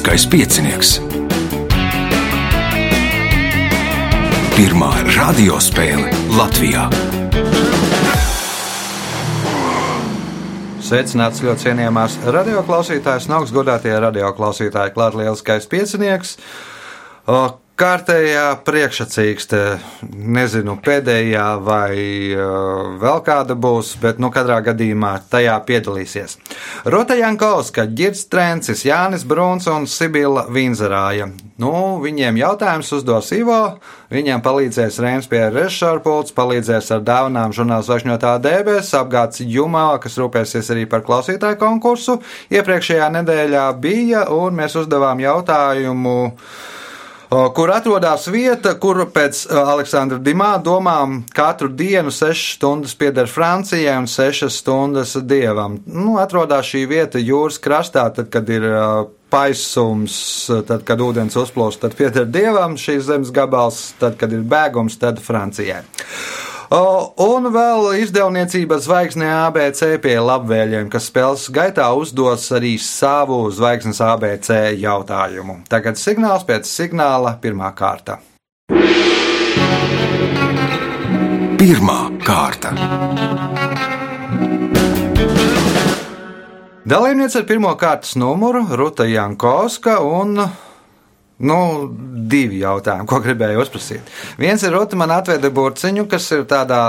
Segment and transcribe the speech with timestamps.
[0.00, 0.90] Lieliskais piecinieks.
[4.56, 6.08] Pirmā radiospēle
[6.38, 6.86] Latvijā.
[10.80, 16.38] Sveicināts ļoti cienījamās radioklausītājas, no augstgadātie radioklausītāji, klāt lieliskais piecinieks.
[17.80, 19.58] Kārtējā priekšsacīkste,
[20.12, 21.94] nezinu, pēdējā vai
[22.34, 26.34] uh, vēl kāda būs, bet, nu, katrā gadījumā tajā piedalīsies.
[26.92, 31.30] Rota Jankovska, Girts Trencis, Jānis Bruns un Sibila Vinzerāja.
[31.62, 33.60] Nu, viņiem jautājums uzdos Ivo,
[34.12, 40.18] viņiem palīdzēs Rēns pie režisora pults, palīdzēs ar dāvanām žurnāls Vašņotā dēbēs, apgāds Jumā, kas
[40.20, 42.18] rūpēsies arī par klausītāju konkursu.
[42.52, 46.18] Iepriekšējā nedēļā bija, un mēs uzdevām jautājumu
[47.30, 54.08] kur atrodas vieta, kur pēc Aleksandra Dimā domām katru dienu 6 stundas pieder Francijai un
[54.10, 55.78] 6 stundas dievam.
[55.86, 58.66] Nu, atrodas šī vieta jūras krastā, tad, kad ir
[59.30, 60.14] paisums,
[60.66, 65.22] tad, kad ūdens uzplūst, tad pieder dievam šīs zemes gabals, tad, kad ir bēgums, tad
[65.22, 65.84] Francijai.
[66.70, 74.78] Un vēl izdevniecība zvaigznē ABC pie labvēliem, kas spēles gaitā uzdos arī savu zvaigznes ABC
[74.78, 75.64] jautājumu.
[75.66, 78.20] Tagad signāls pēc signāla pirmā kārta.
[81.58, 82.70] Pirmā kārta.
[86.86, 90.38] Dalībniece ar pirmā kārtas numuru Ruta Jankovska un
[91.40, 91.56] Nu,
[92.30, 94.10] divi jautājumi, ko gribēju uzprasīt.
[94.40, 96.82] Viens ir rota man atveda burciņu, kas ir tādā,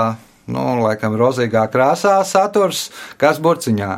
[0.52, 2.90] nu, laikam, rozīgā krāsā saturs.
[3.20, 3.94] Kas burciņā?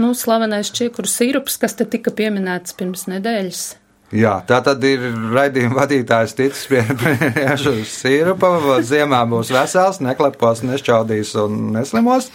[0.00, 3.64] Nu, slavenais čiekuru sirups, kas te tika pieminēts pirms nedēļas.
[4.10, 6.82] Jā, tā tad ir raidījuma vadītājs ticis pie
[7.62, 8.80] šī sīrupa.
[8.82, 12.26] Ziemā būs vesels, neklepos, nešķaudīs un neslimos.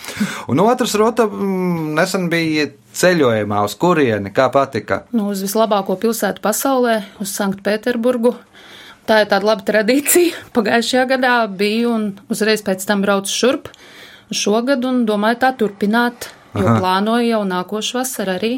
[0.52, 5.04] Un otrs rota mm, nesen bija ceļojumā, uz kurieni, kā patika?
[5.12, 8.38] Nu, uz vislabāko pilsētu pasaulē, uz Sanktpēterburgu.
[9.06, 10.46] Tā ir tāda laba tradīcija.
[10.56, 13.70] Pagājušajā gadā biju un uzreiz pēc tam braucu šurp
[14.34, 16.80] šogad un domāju tā turpināt, jo Aha.
[16.80, 18.54] plānoju jau nākošu vasaru arī.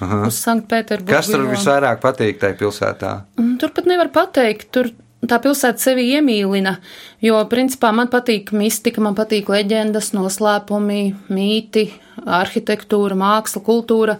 [0.00, 0.22] Aha.
[0.28, 1.10] uz Sanktpēterburgu.
[1.10, 3.12] Kas tur visvairāk patīk tajā pilsētā?
[3.38, 4.68] Mm, tur pat nevar pateikt.
[4.74, 4.92] Tur
[5.26, 6.76] tā pilsēta sevi iemīlina,
[7.24, 11.02] jo principā man patīk mistika, man patīk leģendas, noslēpumi,
[11.34, 11.88] mīti,
[12.22, 14.18] arhitektūra, māksla, kultūra.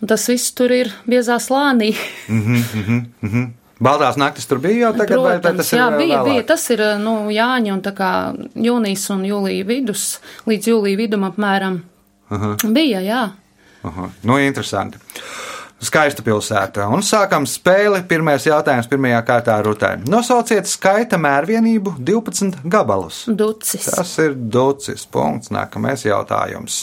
[0.00, 1.92] Un tas viss tur ir biezā slānī.
[2.28, 3.48] mm -hmm, mm -hmm.
[3.80, 5.96] Baltās naktis tur bija jau tagad, Protams, vai tas jā, ir?
[5.98, 6.24] bija, vēlāk?
[6.28, 6.42] bija.
[6.42, 8.10] Tas ir nu, Jāņa un tā kā
[8.54, 11.80] jūnijas un jūlija vidus, līdz jūlija vidum apmēram.
[12.30, 12.56] Aha.
[12.64, 13.22] Bija, jā.
[13.86, 14.10] Aha.
[14.28, 15.00] Nu, interesanti.
[15.80, 16.84] Skaista pilsēta.
[16.92, 18.02] Un sākam spēli.
[18.08, 19.94] Pirmais jautājums pirmajā kārtā rutai.
[20.12, 23.22] Nosauciet skaita mērvienību 12 gabalus.
[23.26, 23.88] Ducis.
[23.88, 25.06] Tas ir ducis.
[25.08, 25.48] Punkts.
[25.54, 26.82] Nākamais jautājums.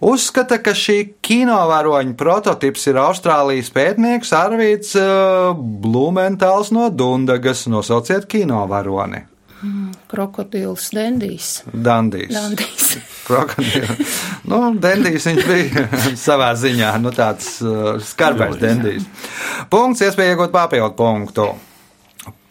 [0.00, 7.66] Uzskata, ka šī kinovaroņa prototyps ir Austrālijas pētnieks Arvīts uh, Blumentāls no Dundagas.
[7.68, 9.26] Nosauciet kinovaroni.
[9.60, 11.48] Mm, krokodils Dendijs.
[11.72, 12.32] Dandijs.
[12.32, 12.86] Dandijs.
[13.28, 14.14] Krokodils.
[14.48, 15.82] nu, Dendijs viņš bija
[16.26, 19.04] savā ziņā, nu tāds uh, skarbais Dendijs.
[19.72, 21.50] Punkts, iespēja iegūt papildu punktu.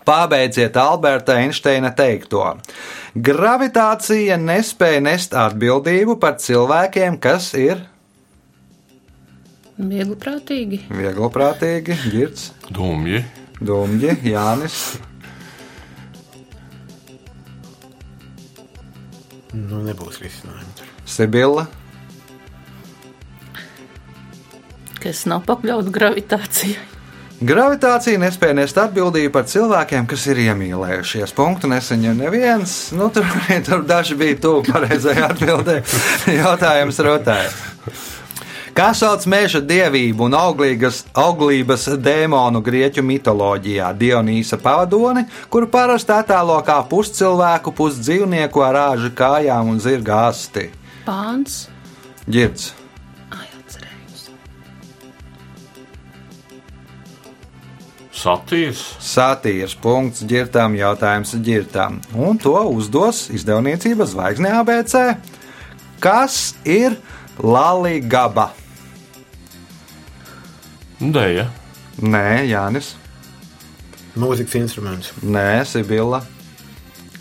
[0.06, 2.44] Pabeidziet Alberta Einsteina teikto.
[3.14, 7.84] Gravitācija nespēja nest atbildību par cilvēkiem, kas ir
[9.80, 10.82] Viegliprātīgi.
[10.92, 13.22] vieglprātīgi, ģirds, Dumji.
[13.62, 15.00] dumji, Jānis.
[19.54, 20.84] Nu, nebūs risinājums.
[21.10, 21.66] Sibila,
[25.00, 26.76] Kas nav pakļauts gravitācijai.
[27.40, 31.32] Gravitācija nespēja nest atbildību par cilvēkiem, kas ir iemīlējušies.
[31.38, 32.74] Punktu nesaņem neviens.
[33.00, 33.24] Nu, tur,
[33.68, 35.86] tur daži bija tuvu pareizajai atbildēji.
[36.36, 37.54] Jautājums rotāja.
[38.80, 43.90] Kā sauc meža dievību un auglīgas, auglības dēmonu grieķu mitoloģijā?
[44.00, 50.70] Dionīsa pavadoni, kuru parasti attēlo kā puscilvēku, pusdzīvnieku ar āžu kājām un zirga asti.
[51.04, 51.66] Pāns.
[52.24, 52.70] Girds.
[58.16, 58.86] Satīrs.
[59.04, 62.00] Satīrs punkts ģirtām, jautājums ģirtām.
[62.16, 64.96] Un to uzdos izdevniecība Zvaigzne ABC.
[66.00, 66.96] Kas ir
[67.44, 68.54] Laligaba?
[71.00, 71.48] Dēja.
[72.04, 72.94] Nē, Jānis.
[74.20, 75.14] Mūzikas instruments.
[75.24, 76.24] Nē, Sibila.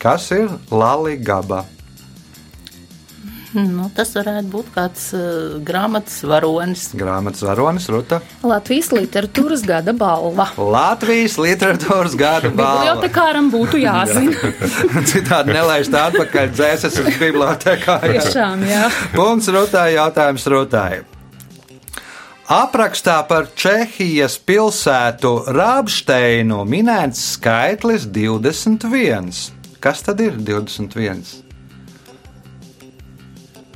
[0.02, 1.64] Kas ir Laligaba?
[3.58, 6.82] Nu, tas varētu būt kāds uh, grāmatas varonis.
[6.98, 8.20] Grāmatas varonis Ruta.
[8.44, 10.50] Latvijas literatūras gada balva.
[10.58, 12.84] Latvijas literatūras gada balva.
[12.84, 14.52] Bibliotekāram būtu jāzina.
[15.10, 18.02] Citādi nelaist atpakaļ dzēses uz bibliotekā.
[18.04, 18.88] Tiešām, jā.
[19.16, 21.17] Punkts Rutai, jautājums Rutai.
[22.48, 29.26] Aprakstā par Čehijas pilsētu Rābsteinu minēts skaitlis 21.
[29.84, 31.20] Kas tad ir 21?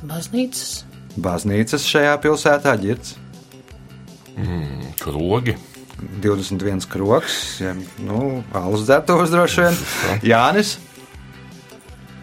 [0.09, 0.71] Baznīcas.
[1.21, 3.13] Baznīcas šajā pilsētā ģirds.
[5.03, 5.53] Krogi.
[6.23, 9.77] 21 kroks, ja, nu, alus dzertos droši vien.
[10.33, 10.73] Jānis,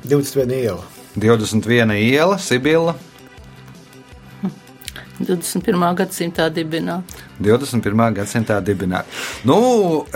[0.02, 0.82] 21 iela.
[1.14, 2.96] 21 iela, Sibila,
[5.20, 5.82] 21.
[5.98, 7.18] gadsimtā dibināta.
[7.40, 8.14] 21.
[8.16, 9.08] gadsimtā dibināta.
[9.48, 9.58] Nu,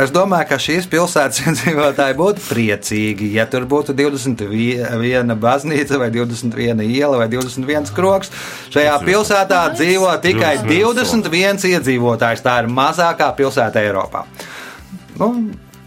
[0.01, 6.85] es domāju, ka šīs pilsētas iedzīvotāji būtu priecīgi, ja tur būtu 21 baznīca, vai 21
[6.89, 8.33] iela, vai 21 kroks.
[8.75, 12.45] Šajā pilsētā dzīvo tikai 21 iedzīvotājs.
[12.45, 14.25] Tā ir mazākā pilsēta Eiropā.
[15.21, 15.31] Nu,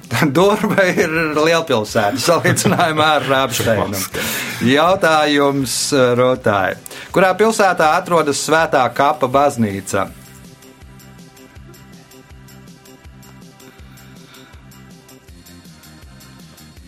[0.37, 3.99] Durba ir lielpilsēta salīdzinājumā ar Rāpsteinu.
[4.67, 5.75] Jautājums
[6.19, 6.77] Rotāji.
[7.15, 10.07] Kurā pilsētā atrodas Svētā kapa baznīca?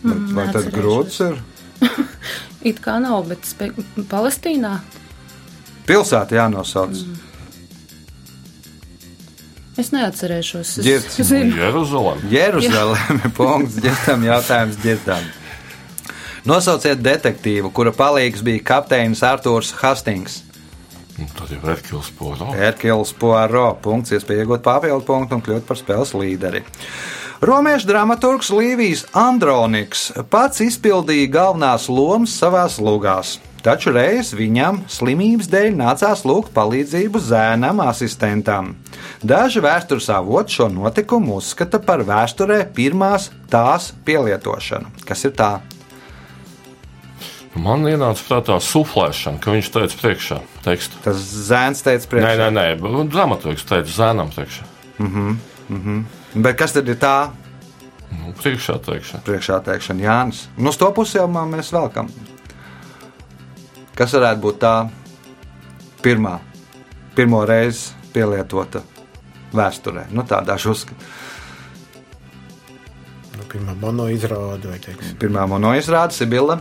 [0.00, 0.74] Mm, Vai neatcerēšos.
[0.74, 1.40] grūts ir?
[2.70, 3.44] It kā nav, bet.
[4.10, 4.78] Palestīnā.
[5.88, 7.02] Pilsēta jānosauc.
[9.80, 10.74] Es neatcerēšos.
[10.84, 11.56] Zinu.
[11.56, 12.20] Jeruzalem.
[12.28, 13.30] Jeruzaleme.
[13.38, 15.30] Punkts, ģirdam, jautājums ģirdam.
[16.48, 20.42] Nosauciet detektīvu, kura palīgs bija kapteinis Arthurs Hastings.
[21.20, 22.52] Nu, Tad jau ir Kils Poro.
[22.56, 23.80] Erkils Poirot.
[23.84, 26.62] Punkts, iespēja iegūt papildu punktu un kļūt par spēles līderi.
[27.44, 33.38] Romiešu dramaturgs Līvijs Androniks pats izpildīja galvenās lomas savās lugās.
[33.60, 38.70] Taču reiz viņam slimības dēļ nācās lūgt palīdzību zēnam, asistentam.
[39.20, 44.88] Daži vēstures avoti šo notikumu uzskata par vēsturē pirmās tās pielietošanu.
[45.04, 45.50] Kas ir tā?
[47.60, 51.00] Man ienāca prātā suflēšana, ka viņš teica priekšā tekstu.
[51.04, 51.20] Tas
[51.50, 52.48] zēns teica, Nē, priekšā.
[52.48, 54.64] nē, nē, dramaturgs teica zēnam priekšā.
[56.34, 57.30] Bet kas tad ir tā
[58.10, 59.22] Nu, priekšā teikšana.
[59.22, 60.02] priekšā teikšana?
[60.02, 60.46] Jānis.
[60.58, 62.08] Nu, uz to pusi jau mēs velkam.
[64.00, 64.74] Kas varētu būt tā
[66.00, 66.38] pirmā,
[67.12, 68.80] pirmo reizi pielietota
[69.52, 70.06] vēsturē?
[70.16, 71.08] Nu, tā daži uzskata.
[73.36, 75.18] Nu, pirmā mono izrāde vai teiksim.
[75.20, 76.56] Pirmā monoizrāde Sibila.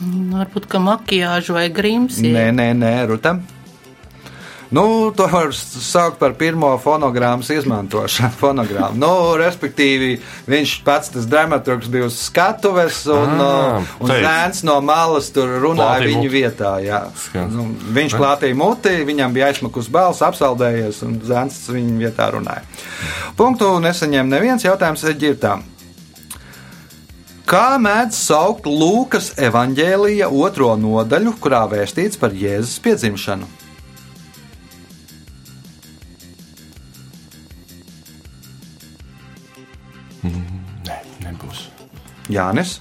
[0.00, 2.32] Nu, Varbūt, ka makiāža vai grims ir.
[2.32, 3.36] Nē, nē, nē, Ruta.
[4.74, 8.32] Nu, to var saukt par pirmo fonogrammas izmantošanu.
[8.42, 8.98] Fonogrammu.
[8.98, 10.16] Nu, respektīvi,
[10.50, 15.52] viņš pats tas dramaturgs bija uz skatuves, un, Ah, uh, un zēns no malas tur
[15.62, 16.32] runāja viņa muti.
[16.32, 16.72] vietā.
[16.82, 17.04] Jā.
[17.52, 22.66] Nu, viņš klātīja muti, viņam bija aizmakus balss, apsaldējies, un zēns viņa vietā runāja.
[23.38, 25.62] Punktu nesaņēma neviens jautājums ģirtām.
[27.46, 33.46] Kā mēdz saukt Lūkas evanģēlīja otro nodaļu, kurā vēstīts par Jēzus piedzimšanu?
[42.34, 42.78] Jānis,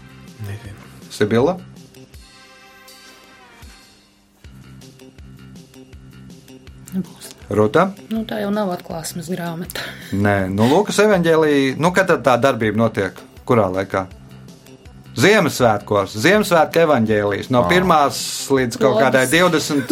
[0.47, 0.89] Nezinu.
[1.13, 1.57] Sibila,
[6.93, 7.29] Nebūs.
[7.49, 7.87] Ruta.
[8.13, 9.81] Nu, tā jau nav atklāsmes grāmata.
[10.13, 13.17] Nē, nu, Lūkas evanģēlīja, nu, kad tad tā darbība notiek?
[13.47, 14.05] Kurā laikā?
[15.13, 17.91] Ziemassvētkos, Ziemassvētku evanģēlijas no 1
[18.57, 19.91] līdz kaut kādai 20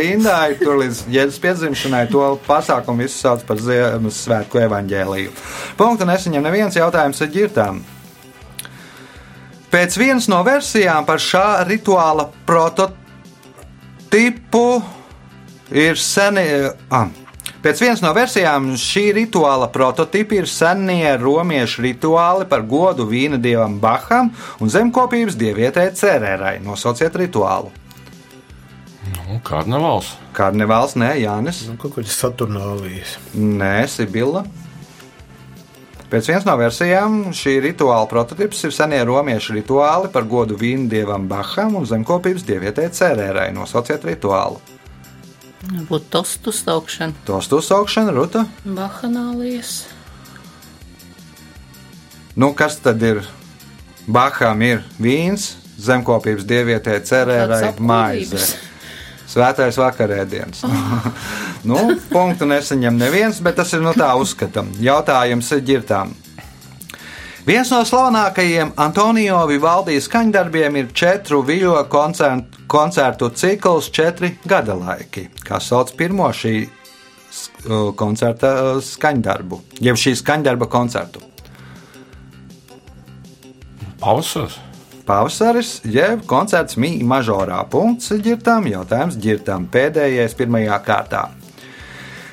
[0.00, 5.34] rindai, tur līdz jēzus piedzimšanai, to pasākumu visu sauc par Ziemassvētku evanģēliju.
[5.76, 7.84] Punktu nesaņem neviens jautājums ar ģirtām.
[9.70, 12.94] Pēc vienas no versijām par šā rituāla prototipu
[15.74, 16.44] ir seni.
[16.90, 17.08] Ah,
[17.66, 23.80] Pēc vienas no versijām šī rituāla prototipi ir senie romiešu rituāli par godu vīna dievam
[23.82, 24.28] Baham
[24.62, 26.60] un zemkopības dievietē Cerērai.
[26.62, 27.72] Nosauciet rituālu.
[29.16, 30.12] Nu, karnevāls.
[30.36, 33.16] Karnevāls, nē, Jānis, Nu, kaut kāds Saturnālijas.
[33.34, 34.44] nē, Sibila.
[36.06, 41.26] Pēc vienas no versijām šī rituāla prototips ir senie romiešu rituāli par godu vīna dievam
[41.26, 43.48] Baham un zemkopības dievietē Cerērai.
[43.56, 44.60] Nosauciet rituālu.
[45.66, 47.24] Būtu tostu saukšana.
[47.26, 48.44] Tos tu saukšana, Ruta.
[48.62, 49.88] Bahanālijas.
[52.36, 53.24] Nu, kas tad ir?
[54.06, 58.38] Bahām ir vīns, zemkopības dievietē cerērai maize.
[59.26, 60.62] Svētais vakarēdienas.
[61.70, 61.80] nu,
[62.12, 64.70] punktu nesaņem neviens, bet tas ir no tā uzskatām.
[64.82, 66.14] Jautājums ir ģirtām.
[67.46, 75.28] Viens no slavenākajiem Antonio Vivaldī skaņdarbiem ir četru viļo koncertu, koncertu cikls, četri gada laiki,
[75.46, 76.56] kas sauc pirmo šī
[77.98, 78.50] koncerta
[78.82, 81.22] skaņdarbu, jeb šī skaņdarba koncertu.
[84.02, 84.58] Pavasars.
[85.06, 87.60] Pavasaris, jeb koncerts mīja mažorā.
[87.70, 91.20] Punkts ģirtām, jautājums ģirtām pēdējais pirmajā kārtā.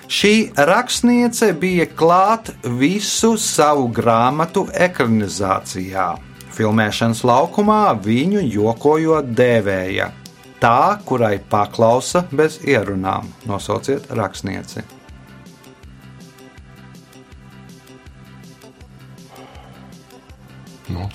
[0.10, 2.50] Šī rakstniece bija klāt
[2.80, 6.08] visu savu grāmatu ekranizācijā.
[6.54, 10.10] Filmēšanas laukumā viņu jokojot dēvēja.
[10.62, 15.03] Tā, kurai paklausa bez ierunām, nosauciet rakstnieci.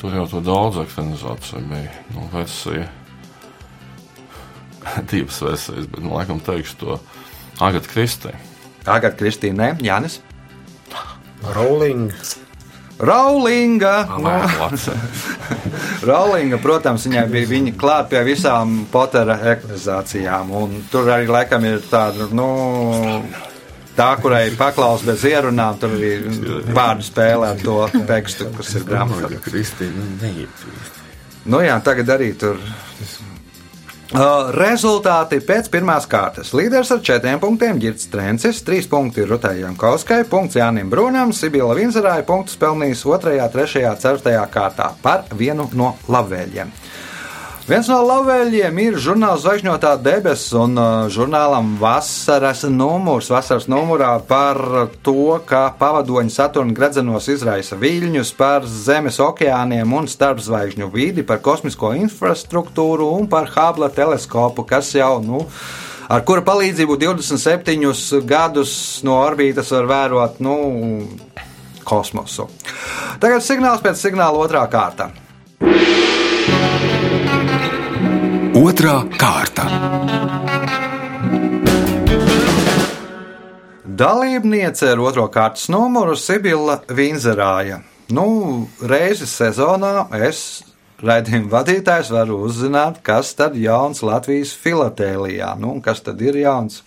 [0.01, 1.93] Tur jau tur daudz ekranizāciju bija.
[2.15, 2.89] Nu, versija.
[5.11, 6.99] Divas versijas, bet, nu, laikam, teikšu to
[7.61, 8.35] Agata Kristē.
[8.87, 10.21] Tagad Kristīne, Jānis.
[11.55, 12.13] Rolling.
[12.99, 14.09] Raulinga!
[16.03, 20.51] Raulinga, protams, viņai bija viņa klāt pie visām Potera ekranizācijām.
[20.51, 22.49] un Tur arī laikam ir tāda, nu,
[23.99, 26.13] tā, kurai paklaus bez ierunām, tur arī
[26.75, 29.33] vārdu spēlē ar to tekstu, kas ir grāmatā.
[29.45, 31.03] Kristīna neiepazīst.
[31.49, 32.61] Nu jā, tagad arī tur.
[34.09, 36.55] Uh, rezultāti pēc pirmās kārtas.
[36.57, 41.77] Līderis ar četriem punktiem- Girts Trencis, trīs punkti ir Rutējam Kauskai, punkts Jānim Brūnam, Sibila
[41.77, 46.73] Vinzerāja punktus pelnījis 2, 3, 4 kārtā par vienu no labvēļiem.
[47.69, 53.29] Viens no labvēļiem ir žurnāls Zvaigžņotā debesis un uh, žurnālam Vasaras numurs.
[53.29, 54.57] Vasaras numurā par
[55.05, 61.93] to, kā pavadoņi Saturna gredzenos izraisa viļņus, par Zemes okeāniem un starpzvaigžņu vidi, par kosmisko
[61.99, 65.45] infrastruktūru un par Hubble teleskopu, kas jau, nu,
[66.09, 70.57] ar kura palīdzību 27 gadus no orbītas var vērot, nu,
[71.85, 72.49] kosmosu.
[73.21, 75.13] Tagad signāls pēc signāla otrā kārta.
[78.59, 79.69] Otra kārta.
[83.85, 87.79] Dalībniece ar otro kārtas numuru Sibila Vinzerāja.
[88.11, 88.27] Nu,
[88.83, 90.43] reizi sezonā es,
[90.99, 95.55] raidījuma vadītājs, varu uzzināt, kas tad jauns Latvijas filatēlijā.
[95.63, 96.83] Nu, un kas tad ir jauns?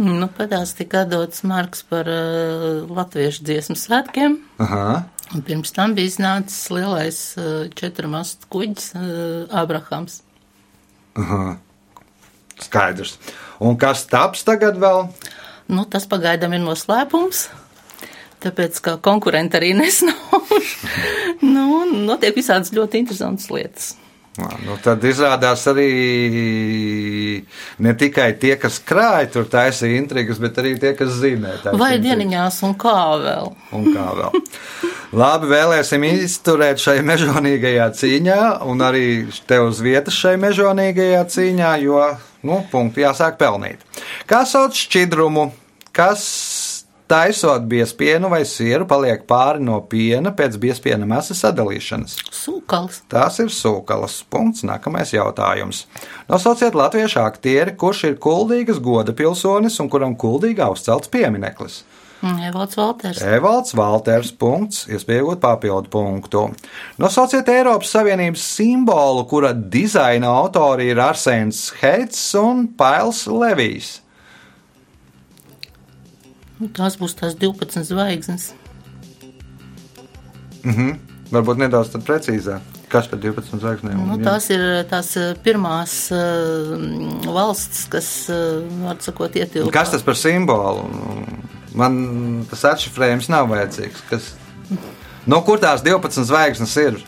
[0.00, 4.40] Nu, pēdās tika dots marks par uh, latviešu dziesmu svētkiem.
[4.64, 5.02] Aha.
[5.32, 9.04] Un pirms tam bija iznācis lielais uh, četru mastu kuģis uh,
[9.62, 10.20] Abrahams.
[12.60, 13.16] Skaidrs.
[13.62, 15.06] Un kas taps tagad vēl?
[15.72, 17.46] Nu, tas pagaidām ir noslēpums.
[18.42, 20.76] Tāpēc, ka konkurenti arī nesnauž,
[21.46, 21.66] nu,
[22.08, 23.92] notiek visādas ļoti interesantas lietas.
[24.40, 25.88] Nā, Nu, tad izrādās arī
[27.84, 31.58] ne tikai tie, kas krāj, tur taisa intrigas, bet arī tie, kas zīmē.
[31.66, 32.00] Vai intrigas.
[32.06, 33.52] dieniņās un kā vēl?
[33.76, 34.38] Un kā vēl.
[35.12, 38.40] Labi, vēlēsim izturēt šai mežonīgajā cīņā,
[38.72, 39.06] un arī
[39.44, 42.00] te uz vietas šai mežonīgajā cīņā, jo,
[42.48, 43.84] nu, punkti jāsāk pelnīt.
[44.30, 45.50] Kā sauc šķidrumu,
[45.92, 46.24] kas
[47.12, 52.16] taisot biespienu vai sieru, paliek pāri no piena pēc biespiena masas sadalīšanas?
[52.32, 53.02] Sūkals.
[53.12, 54.22] Tās ir sūkalas.
[54.32, 54.64] Punkts.
[54.68, 55.84] Nākamais jautājums.
[56.30, 61.82] Nosauciet latviešu aktieri, kurš ir kuldīgas goda pilsonis un kuram kuldīgā uzcelts piemineklis.
[62.22, 63.18] Evalds Valters.
[63.26, 64.30] Evalds Valters.
[64.38, 66.44] Punkts, iespējot papildu punktu.
[67.02, 74.01] Nosauciet Eiropas Savienības simbolu, kura dizaina autori ir Arsēns Heits un Pails Levijs.
[76.62, 78.52] Nu, tās būs tās 12 zvaigznes.
[81.32, 82.62] Varbūt nedaudz precīzāk.
[82.92, 84.02] Kas par 12 zvaigznēm?
[84.04, 86.74] Nu, tās ir tās eh, pirmās uh,
[87.24, 89.72] valsts, kas, uh, var sakot, ietilpa.
[89.74, 90.84] Kas tas par simbolu?
[91.74, 91.96] Man
[92.50, 94.04] tas atšifrējums nav vajadzīgs.
[94.10, 94.28] Kas...
[95.26, 97.00] No kur tās 12 zvaigznes ir?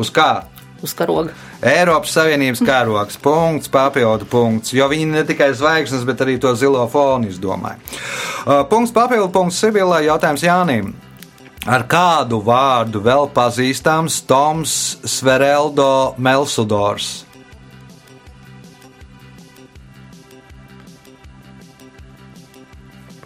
[0.00, 0.46] Uz kā?
[0.86, 1.34] Uz karoga.
[1.64, 4.74] Eiropas Savienības karogs, punkts, papildu punkts.
[4.76, 7.80] Jo viņi ne tikai zvaigznes, bet arī to zilo fonu izdomāja.
[8.44, 10.92] Uh, punkts, papildu punkts Sibilai, jautājums Jānim.
[11.64, 14.74] Ar kādu vārdu vēl pazīstams Toms
[15.08, 17.23] Svereldo Melsudors?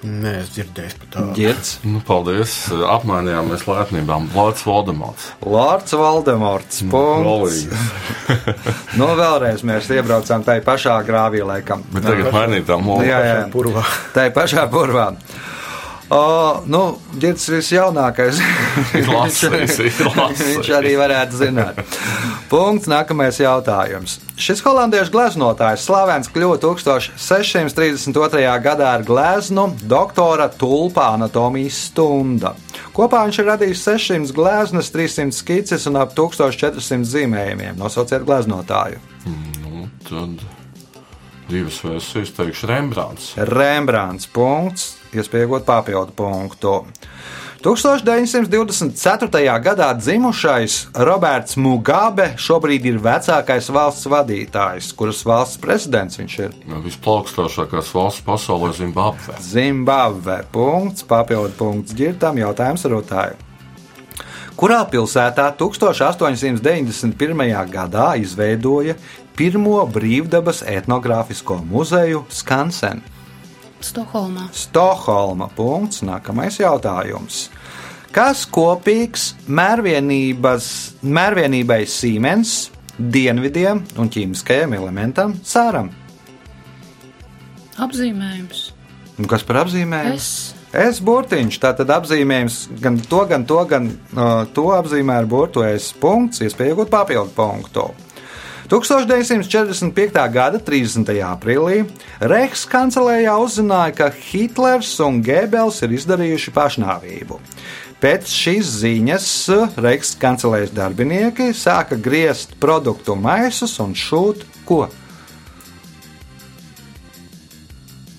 [0.06, 1.32] Nē, es dzirdēju par tādu.
[1.34, 2.52] Girts, Nu, paldies.
[2.70, 4.28] Apmainījāmies laipnībām.
[4.36, 5.24] Lords Voldemorts.
[5.42, 6.82] Lords Voldemorts.
[6.92, 7.26] Punkts.
[7.26, 7.66] Rolīgs.
[8.98, 11.82] Nu, vēlreiz mēs iebraucām tajā pašā grāvī, laikam.
[11.94, 13.08] Bet tagad mainītām mūziku.
[13.10, 13.36] Jā, jā.
[13.52, 13.84] Purvā.
[14.14, 15.10] Tā ir pašā burvā.
[16.08, 18.38] O, nu, Girts ir visjaunākais.
[19.12, 19.76] Lasījis.
[20.40, 21.82] Viņš arī varētu zināt.
[22.48, 22.88] Punkts.
[22.88, 24.16] Nākamais jautājums.
[24.40, 28.44] Šis holandiešu gleznotājs slavens kļuva 1632.
[28.64, 32.54] gadā ar gleznu doktora tulpa anatomijas stunda.
[32.96, 37.76] Kopā viņš ir radījis 600 gleznas, 300 skices un ap 1400 zīmējumiem.
[37.76, 39.02] Nosauciet gleznotāju.
[39.28, 40.57] Nu, tad
[41.48, 43.34] divas versijas teikšu Rembrandts.
[43.36, 44.28] Rembrandts.
[44.32, 46.80] Punkts, iespējot papildu punktu.
[47.58, 49.58] 1924.
[49.58, 56.54] gadā dzimušais Roberts Mugabe šobrīd ir vecākais valsts vadītājs, kuras valsts prezidents viņš ir.
[56.84, 59.34] Visplaukstošākās valsts pasaulē- Zimbabve.
[59.42, 60.44] Zimbabve.
[60.52, 63.48] Punkts, papildu punkts ģirtam, jautājums rotāju.
[64.58, 67.70] Kurā pilsētā 1891.
[67.70, 68.96] gadā izveidoja
[69.38, 73.04] pirmo brīvdabas etnogrāfisko muzeju Skansen?
[73.78, 74.48] Stokholmā.
[74.50, 75.46] Stokholma.
[75.54, 76.02] Punkts.
[76.02, 77.46] Nākamais jautājums.
[78.10, 80.58] Kas kopīgs mērvienībai
[81.86, 85.92] Siemens, dienvidiem un ķīmiskajam elementam sāram?
[87.78, 88.72] Apzīmējums.
[89.18, 90.18] Un kas par apzīmējumu?
[90.18, 90.54] Es.
[90.68, 95.94] Es burtiņš, tātad apzīmējums gan to, gan to, gan uh, to apzīmē ar burtu es
[95.96, 97.86] punkts, iespēja iegūt papildu punktu.
[98.68, 100.28] 1945.
[100.28, 101.08] gada 30.
[101.24, 101.86] aprīlī
[102.20, 107.38] Reichs kancelējā uzzināja, ka Hitlers un Gēbels ir izdarījuši pašnāvību.
[108.02, 109.28] Pēc šīs ziņas
[109.80, 114.84] Reichs kancelējas darbinieki sāka griezt produktu maisus un šūt ko?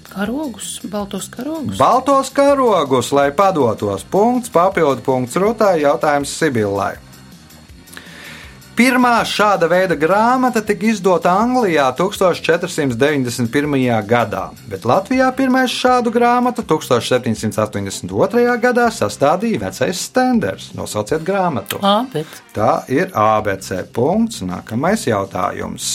[0.10, 1.78] Karogus, baltos karogus.
[1.78, 4.02] Baltos karogus, lai padotos.
[4.02, 6.96] Punkts, papildu punkts Rūtai, jautājums Sibillai.
[8.80, 13.74] Pirmā šāda veida grāmata tika izdota Anglijā 1491.
[14.08, 18.54] gadā, bet Latvijā pirmais šādu grāmatu 1782.
[18.64, 20.70] gadā sastādīja vecais Stenders.
[20.80, 21.82] Nosauciet grāmatu.
[21.84, 23.82] A, bet Tā ir ABC.
[23.92, 24.40] Punkts.
[24.48, 25.90] Nākamais jautājums.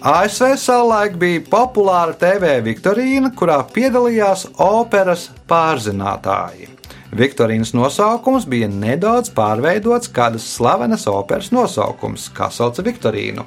[0.00, 6.73] ASV savulaik bija populāra TV viktorīna, kurā piedalījās operas pārzinātāji.
[7.14, 13.44] Viktorīnas nosaukums bija nedaudz pārveidots kādas slavenas operas nosaukums, kā sauca Viktorīnu.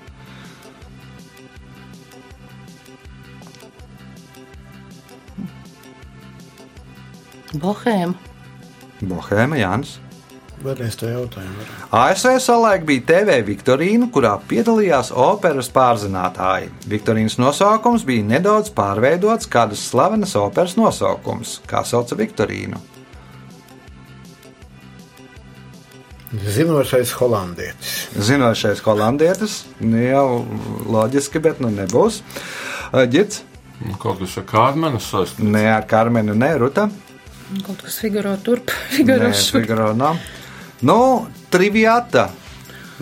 [7.58, 8.16] Bohēma.
[9.04, 9.98] Bohēma Jānis.
[11.94, 16.72] ASV savulaik bija TV viktorīna, kurā piedalījās operas pārzinātāji.
[16.90, 22.97] Viktorīnas nosaukums bija nedaudz pārveidots kādas slavenas operas nosaukums, kā sauca Viktorīnu.
[26.34, 27.92] Zinošais holandietis.
[28.20, 30.46] Zinošais holandietis, nu jau
[30.92, 32.22] loģiski, bet nu nebūs.
[33.12, 33.44] Girts,
[33.78, 35.46] Nu, Kaut kas ar kārmenu saistīts.
[35.46, 36.88] ne ar Karmenu, ne Ruta.
[37.62, 39.62] Kaut kas figuro turp, figuro Nē, šur.
[39.62, 40.18] Figaro nav.
[40.82, 42.24] Nu, triviāta.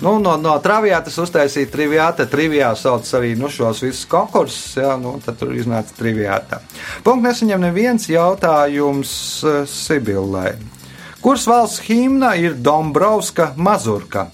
[0.04, 2.26] Nu, no, no traviātas uztaisīja triviāta.
[2.28, 4.76] Trivijā sauc arī nu, šos visus konkursus.
[4.76, 6.60] Jā, nu, tad tur iznāca triviāta.
[7.08, 9.16] Punkts nesaņem neviens jautājums
[9.72, 10.58] Sibillai.
[11.26, 14.28] Kuras valsts himna ir Dombrovska mazurka?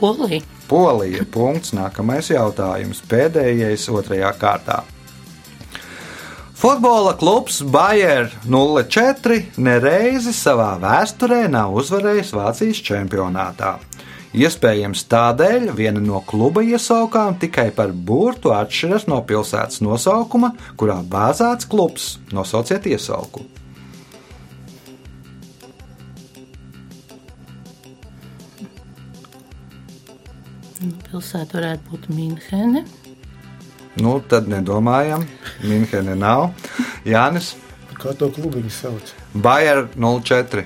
[0.00, 0.40] Polija.
[0.68, 1.26] Polija.
[1.28, 1.74] Punkts.
[1.76, 3.02] Nākamais jautājums.
[3.10, 4.78] Pēdējais otrajā kārtā.
[6.56, 13.76] Futbola klubs Bayer 04 nereizi savā vēsturē nav uzvarējis Vācijas čempionātā.
[14.32, 21.68] Iespējams, tādēļ viena no kluba iesaukām tikai par burtu atšķiras no pilsētas nosaukuma, kurā bāzēts
[21.68, 22.14] klubs.
[22.32, 23.44] Nosauciet iesauku.
[31.08, 32.84] Pilsēta varētu būt Mīnhene.
[34.02, 35.26] Nu, tad nedomājam,
[35.62, 36.50] Minhene nav.
[37.06, 37.54] Jānis,
[38.02, 39.12] Kā to klubiņu sauc?
[39.44, 40.64] Bayer 04.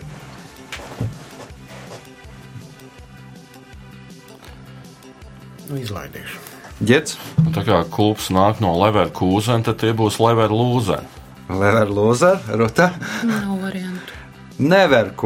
[5.66, 6.38] Nu, izlaidīšu.
[6.86, 7.16] Ģets,
[7.56, 11.08] Tā kā klubs nāk no Leverkūzena, tad tie būs Leverlūzeni.
[11.48, 12.90] Lever Lozer, Ruta.
[13.24, 14.12] Nav variantu.
[14.58, 15.12] Never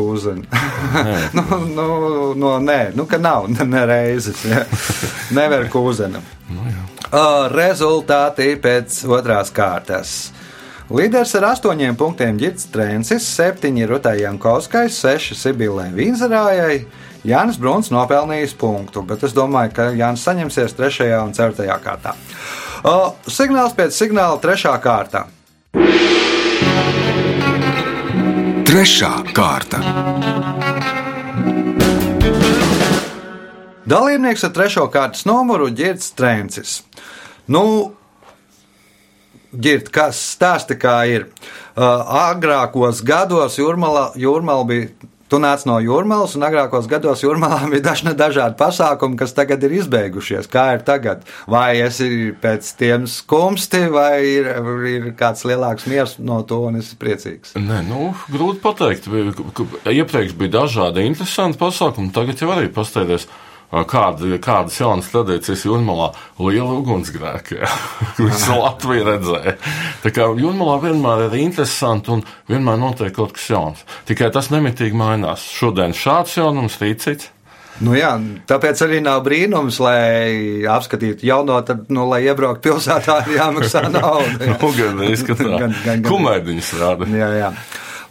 [1.37, 1.87] nu, nu,
[2.38, 4.45] no, nē, nu, ka nav nereizes.
[4.49, 4.64] Ja.
[5.38, 6.25] Never kūzenam.
[7.11, 10.31] Uh, rezultāti pēc otrās kārtas.
[10.90, 16.81] Līderis ar astoņiem punktiem Girts Trēnsis, septiņi Rutai Jankovskai, seši Sibilai Vīnzerājai.
[17.27, 22.16] Jānis Bruns nopelnījis punktu, bet es domāju, ka Jānis saņemsies trešajā un ceturtajā kārtā.
[22.81, 25.27] Uh, signāls pēc signāla trešā kārta.
[28.71, 29.83] Trešā kārta.
[33.90, 36.83] Dalībnieks ar trešo kārtas numuru- Girts Trēncis.
[37.50, 37.94] Nu,
[39.50, 41.24] Girt, kas stāsta, kā ir?
[41.74, 44.92] Uh, agrākos gados jūrmala, jūrmala bija.
[45.31, 49.76] Tu nāc no jūrmālas, un agrākos gados jūrmālā bija dažna dažādi pasākumi, kas tagad ir
[49.79, 50.48] izbeigušies.
[50.50, 51.22] Kā ir tagad?
[51.50, 54.50] Vai esi pēc tiem skumsti, vai ir,
[54.90, 57.55] ir kāds lielāks miers no to, un esi priecīgs?
[57.59, 59.07] Nē, nu, grūti pateikt.
[59.87, 63.31] Iepriekš bija dažādi interesanti pasākumi, tagad jau arī pasteigties.
[63.70, 66.09] Kāda, kādas jaunas tradīcijas jūnmalā?
[66.42, 67.68] Liela ugunsgrēka, jā,
[68.18, 69.52] visu Latviju redzēja.
[70.02, 73.85] Tā kā jūnmalā vienmēr ir interesanti un vienmēr notiek kaut kas jauns.
[74.11, 75.44] Tikai tas nemitīgi mainās.
[75.54, 77.30] Šodien šāds jaunums, rīt cits.
[77.80, 78.11] Nu jā,
[78.50, 84.50] tāpēc arī nav brīnums, lai apskatītu jauno, tad, nu, lai iebrauktu pilsētā, jāmaksā nauda.
[84.50, 84.56] Jā.
[84.61, 85.46] Nu, gan izskatā.
[85.46, 87.09] Gan- gan- gan- Kumēdiņas rāda.
[87.14, 87.52] Jā, jā.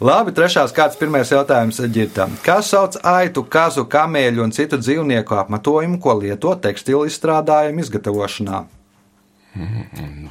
[0.00, 2.32] Labi, trešās kārtas pirmais jautājums ģirtam.
[2.40, 8.62] Kas sauc aitu, kazu, kamēļu un citu dzīvnieku apmetojumu, ko lieto tekstilu izstrādājumu izgatavošanā?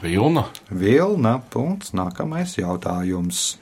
[0.01, 0.47] Vilna.
[0.73, 1.35] Vilna.
[1.53, 1.93] Punkts.
[1.93, 3.59] Nākamais jautājums.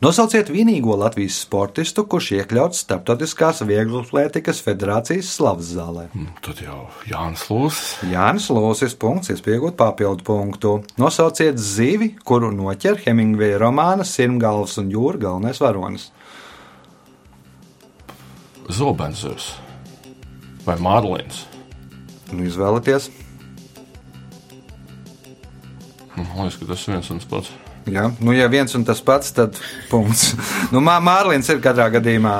[0.00, 6.06] Nosauciet vienīgo Latvijas sportistu, kurš iekļauts Startautiskās Vieglatlētikas federācijas slavas zālē.
[6.16, 7.90] Nu, Tad jau Jānis Lūsis.
[8.08, 10.72] Jānis Lūsis, punkts, iespējot papildu punktu.
[10.96, 16.08] Nosauciet zivi, kuru noķer Hemingveja romāna Sirmgalvs un jūra galvenais varonis.
[18.72, 19.52] Zobenzers.
[20.64, 21.44] Vai Mārlīns.
[22.32, 23.12] Nu, izvēlieties.
[26.16, 27.58] Nu, Man liekas, ka tas ir viens un tas pats.
[27.88, 29.56] Jā, nu, ja viens un tas pats, tad
[29.90, 30.34] punkts.
[30.70, 32.34] Nu, Mā- Mārlīns ir katrā gadījumā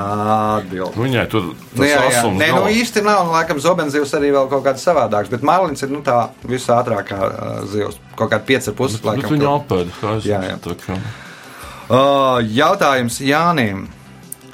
[0.61, 0.97] atbildīgs.
[0.99, 2.11] Nu, Viņai tur Nu, jā, jā.
[2.21, 3.25] asums Nē, nu, īsti nav.
[3.27, 5.31] Nu, laikam, zobenzivs arī vēl kaut kāds savādāks.
[5.33, 7.97] Bet Mārlīns ir nu, tā visātrākā uh, zivs.
[8.21, 8.99] Kaut kāda 5,5.
[9.01, 9.31] Bet laikam.
[9.39, 9.97] viņa apēda.
[10.03, 11.01] kā es- Jā, jā.
[11.91, 13.89] Uh, jautājums Jānim.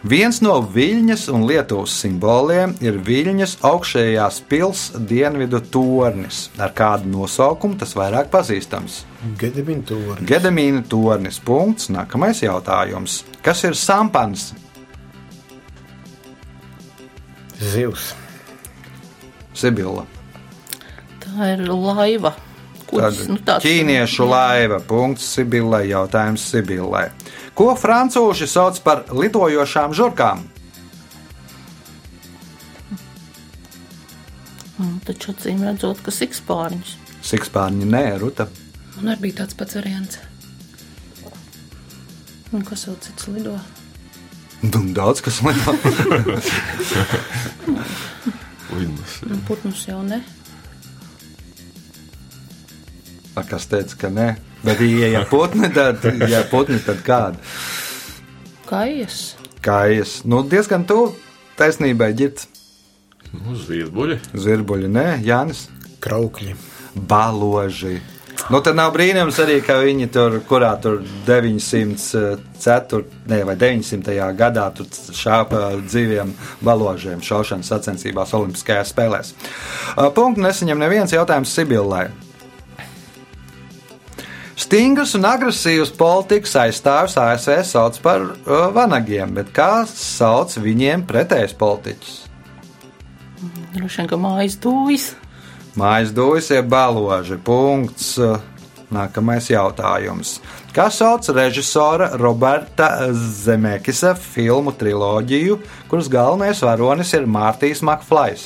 [0.04, 6.50] Viens no Viļņas un Lietuvas simboliem ir Viļņas augšējās pilsētas dienvidu tornis.
[6.60, 9.00] Ar kādu nosaukumu tas vairāk pazīstams?
[9.40, 10.28] Gedimina tornis.
[10.28, 11.40] Gedemīna tornis.
[11.40, 11.88] Punkts.
[11.90, 13.22] Nākamais jautājums.
[13.42, 14.52] Kas ir sampans?
[17.58, 18.12] Zivs.
[19.56, 20.04] Sibila.
[21.24, 22.34] Tā ir laiva.
[22.86, 24.78] Kuģis, nu, tāds- Ķīniešu laiva.
[24.86, 25.88] Punkts Sibilai.
[25.90, 27.08] Jautājums Sibilai.
[27.56, 30.42] Ko francūži sauc par lidojošām žurkām?
[34.76, 36.96] Mm, Taču acīm redzot, ka sikspārņus.
[37.24, 38.44] Sikspārņi nē, ruta.
[38.98, 40.18] Man arī bija tāds pats variants.
[42.52, 43.56] Un kas vēl cits lido?
[44.60, 45.72] Nu, Daudz kas lido.
[48.76, 49.12] Lidmas.
[49.24, 50.20] Nu, Putnus jau ne.
[53.36, 54.30] A, Kas teica, ka nē?
[54.64, 57.36] Bet, ja ir putni, tad, ja putni, tad kāda?
[58.66, 59.36] Kājas.
[59.62, 60.22] Kājas.
[60.24, 61.12] Nu, diezgan tuvu
[61.60, 62.48] taisnībai ģirbs.
[63.36, 64.18] Nu, Zvirbuļi.
[64.32, 65.66] Zirbuļi, nē, Jānis.
[66.02, 66.56] Kraukļi.
[66.96, 67.98] Baloži.
[68.52, 73.00] Nu, tad nav brīnums arī, ka viņi tur, kurā tur 904.
[73.30, 74.16] Ne, vai 900.
[74.38, 76.30] gadā tur šāpa dzīviem
[76.64, 79.32] baložiem šaušanas sacensībās Olimpiskajās spēlēs.
[79.96, 82.06] Uh, Punktu nesaņem neviens jautājums Sibillai.
[84.56, 91.52] Stingrs un agresīvs politikas aizstāvis ASV sauc par uh, vanagiem, bet kā sauc viņiem pretējs
[91.60, 92.16] politiķis?
[93.76, 95.10] Droši vien, ka mājas dūjas.
[95.76, 97.36] Mājas dūjas ir baloži.
[97.36, 98.14] Punkts.
[98.86, 100.36] Nākamais jautājums.
[100.72, 105.58] Kā sauc režisora Roberta Zemekisa filmu triloģiju,
[105.90, 108.44] kuras galvenais varonis ir Mārtiņš Makflais?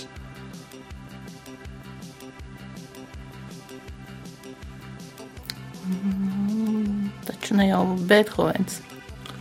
[7.50, 8.76] Taču ne jau Beethovens.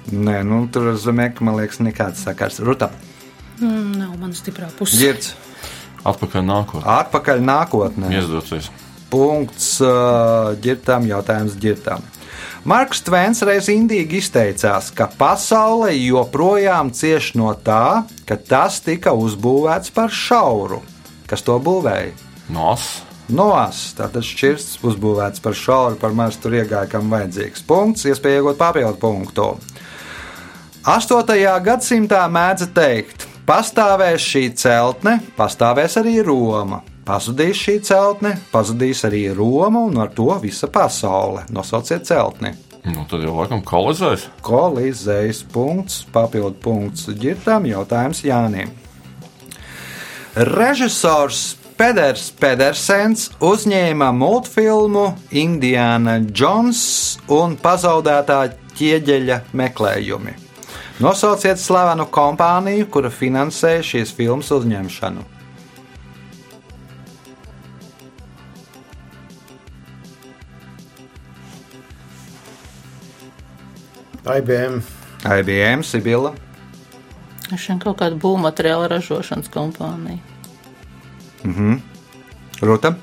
[0.09, 2.57] Nē, nu tur ar Zemeku man liekas nekāds sakars.
[2.59, 2.89] Ruta,
[3.61, 4.95] Mm, nav man stiprā puse.
[4.97, 5.33] ģirds,
[6.07, 6.83] Atpakaļ nākotnē.
[6.85, 8.09] atpakaļ nākotnē.
[8.15, 8.69] Iezdoties.
[9.11, 12.01] Punkts uh, ģirtām, jautājums ģirtām.
[12.63, 19.91] Marks Tvens reiz indīgi izteicās, ka pasaule joprojām cieš no tā, ka tas tika uzbūvēts
[19.93, 20.81] par šauru.
[21.27, 22.15] Kas to būvēja?
[22.49, 23.03] Nos.
[23.29, 27.61] Noas, tātad šķirsts uzbūvēts par šauru, par maz tur iegāja, kam vajadzīgs.
[27.67, 29.51] Punkts, iespēja iegūt papildu punktu.
[30.89, 31.35] 8.
[31.61, 36.81] gadsimtā mēdza teikt, pastāvēs šī celtne, pastāvēs arī Roma.
[37.05, 41.45] Pazudīs šī celtne, pazudīs arī Roma un ar to visa pasaule.
[41.53, 42.55] Nosauciet celtni.
[42.89, 44.25] Nu, tad jau laikam kolizēs.
[44.45, 48.73] Kolizējas punkts, papildu punkts ģirtām, jautājums Jānim.
[50.33, 56.81] Režisors Peders Pedersens uzņēma multfilmu Indiana Jones
[57.31, 58.41] un pazaudētā
[58.75, 60.33] ķieģeļa meklējumi.
[60.99, 65.23] Nosauciet slavenu kompāniju, kura finansēja šīs filmas uzņemšanu.
[74.35, 74.83] IBM.
[75.23, 76.35] IBM, Sibila,
[77.49, 80.28] Droši vien kaut kāda būvmateriāla ražošanas kompānija.
[82.61, 82.95] Ruta.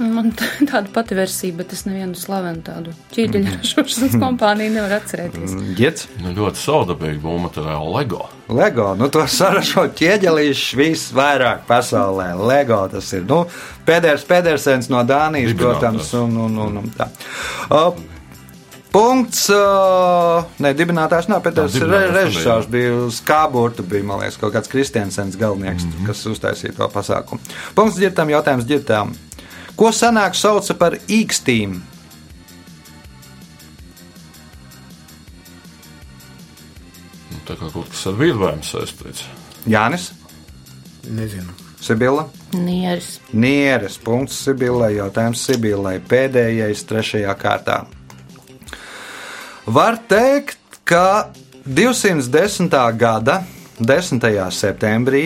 [0.00, 5.56] Man tā- tāda pati versija, bet es nevienu slavenu tādu ķīģeļu ražošanas kompāniju nevaru atcerēties.
[5.76, 6.06] Girts.
[6.22, 8.22] Nu, ļoti saudabīgi būvmateriāli LEGO.
[8.48, 12.30] Lego, nu to saražo ķieģelīši visvairāk pasaulē.
[12.48, 13.42] Lego tas ir, nu,
[13.84, 17.10] Pēdējais Pēdersens no Dānijas, protams, un, un, un, un tā.
[17.68, 17.92] Uh,
[18.90, 19.44] Punkts.
[19.54, 21.76] Uh, Nē, dibinātājs nav Pēters.
[21.78, 26.06] Nav, Re, režisors bija uz Kāburta, bija, man liekas, kaut kāds Kristiansens galvenieks, mm -hmm.
[26.10, 27.40] kas uztaisīja to pasākumu.
[27.74, 29.14] Punkts ģirtam, jautājums ģirtām.
[29.76, 31.80] Ko senāk sauca par īkstīm?
[37.30, 39.24] Nu, tā kā kaut kas ar virvēm saistīts.
[39.66, 40.12] Jānis,
[41.08, 41.52] Nezinu.
[41.80, 42.28] Sibila.
[42.52, 43.20] Nieris.
[43.32, 45.96] Nieres punkts Sibilai, jautājums Sibilai.
[46.00, 47.84] Pēdējais, trešajā kārtā.
[49.70, 51.30] Var teikt, ka
[51.62, 52.72] 210.
[52.98, 53.36] gada
[53.78, 54.24] 10.
[54.50, 55.20] septembrī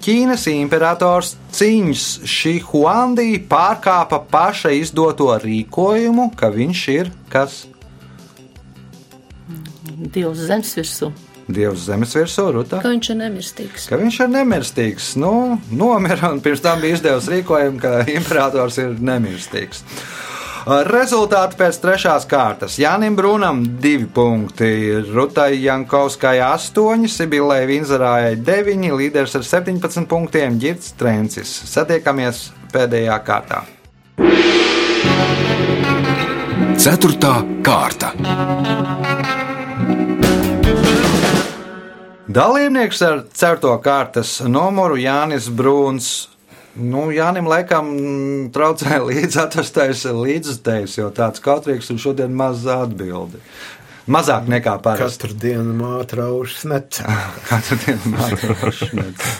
[0.00, 7.64] Ķīnas imperators Ciņš Šihuandī pārkāpa paša izdoto rīkojumu, ka viņš ir kas?
[10.14, 11.10] Dievs zemes virsū.
[11.50, 12.78] Dievs zemes virsū, Ruta.
[12.84, 13.90] Ka viņš ir nemirstīgs.
[13.90, 15.12] Ka viņš ir nemirstīgs.
[15.18, 15.34] Nu,
[15.74, 19.82] nomira un pirms tam bija izdevusi rīkojumu, ka imperators ir nemirstīgs.
[20.66, 22.76] Rezultāti pēc trešās kārtas.
[22.80, 24.68] Jānim Brunam divi punkti,
[25.08, 31.54] Rutai Jankovskai astoņi, Sibilai Vinzarājai deviņi, līderis ar 17 punktiem Girts Trencis.
[31.70, 33.64] Satiekamies pēdējā kārtā.
[36.80, 38.12] Ceturtā kārta.
[42.30, 46.28] Dalībnieks ar certo kārtas numuru Jānis Brūns.
[46.78, 47.90] Nu, Jānim laikam
[48.54, 53.42] traucēja līdzi atrastais līdzstājs, jo tāds kautrīgs un šodien maz atbildi.
[54.10, 55.20] Mazāk nekā parasti.
[55.28, 57.26] Katru dienu māte raušas necēla.
[57.50, 59.34] Katru dienu mākslinieks.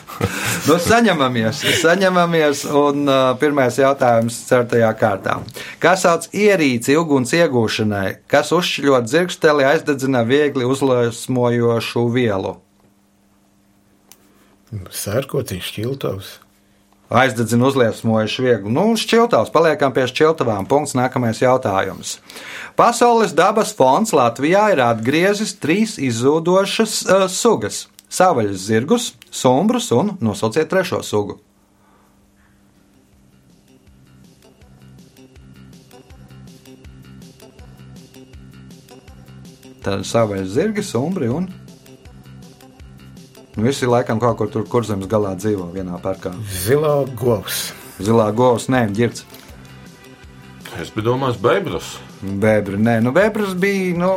[0.68, 5.40] nu, saņemamies, saņemamies, un uh, pirmais jautājums certajā kārtā.
[5.82, 12.54] Kas sauc ierīci uguns iegūšanai, kas uzšķļot dzirksteli aizdedzina viegli uzliesmojošu vielu?
[14.70, 16.36] Sērkotīgs šķiltavs.
[17.10, 18.70] Aizdedzina uzliesmojuši viegli.
[18.70, 20.68] Nu, šķiltavs, paliekam pie šķiltavām.
[20.70, 22.20] Punkts nākamais jautājums.
[22.78, 30.70] Pasaules dabas fonds Latvijā ir atgriezis trīs izzūdošas uh, sugas- savaļas zirgus, sombrus un nosauciet
[30.70, 31.40] trešo sugu.
[39.82, 41.50] Tad savaļas zirgi, sombri un.
[43.56, 46.30] Nu, visi laikam kaut kur tur kurzemes galā dzīvo vienā parkā.
[46.64, 47.72] Zilā govs.
[48.00, 49.24] Zilā govs, nē, ģirds.
[50.80, 51.88] Es biju domājis, Bēbras.
[52.22, 54.12] Bēbri, nē, nu, bēbras bija nu,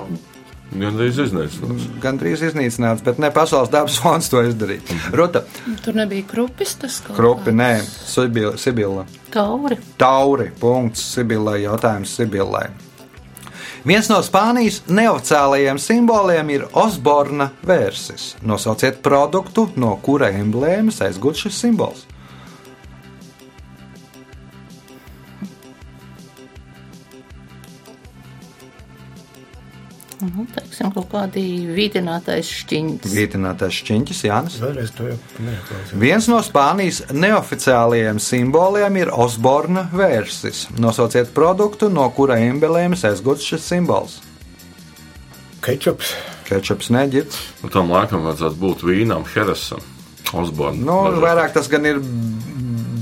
[0.73, 1.83] Gan drīz iznīcināts.
[2.01, 4.81] gandrīz iznīcināts, bet ne pasaules dabas fonds to izdarīja.
[5.13, 5.43] Ruta,
[5.85, 7.57] Tur nebija krupis tas kaut Krupi, kāds?
[7.59, 7.67] nē,
[8.09, 9.03] Sibila, Sibila.
[9.33, 9.77] Tauri.
[10.01, 12.67] Tauri, punkts Sibilai, jautājums Sibilai.
[13.83, 18.29] Viens no Spānijas neoficiālajiem simboliem ir Osborna vērsis.
[18.39, 22.05] Nosauciet produktu, no kura emblēmas aizgūts šis simbols.
[30.23, 33.13] Nu, teiksim, kaut kādi vītinātais šķiņķis.
[33.17, 34.57] Vītinātais šķiņķis, Jānis.
[34.61, 35.95] Vēlreiz to jau neklausījos.
[35.99, 40.67] Viens no Spānijas neoficiālajiem simboliem ir Osborna vērsis.
[40.79, 44.21] Nosauciet produktu, no kura emblēmas aizgūts šis simbols.
[45.63, 46.15] Kečups.
[46.47, 47.39] Kečups neģits.
[47.63, 49.83] Nu, tam laikam vajadzētu būt vīnam, Heresam,
[50.31, 50.83] Osbornam.
[50.87, 52.01] Nu, vairāk tas gan ir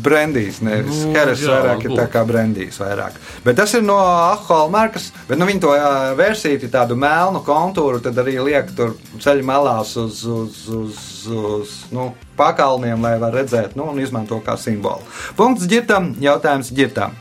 [0.03, 1.39] brendijs, nevis Nu, Heres.
[1.43, 2.79] jā, Vairāk ir tā kā brendijs.
[2.81, 3.17] Vairāk.
[3.45, 5.11] Bet tas ir no alkohola markas.
[5.29, 9.95] Bet nu, viņi to ā, versiti tādu melnu kontūru, tad arī liek tur ceļu malās
[10.01, 15.05] uz, uz, uz, uz nu, pakalniem, lai var redzēt nu, un izmanto kā simbolu.
[15.37, 17.17] Punkts ģirtam, jautājums ģirtam.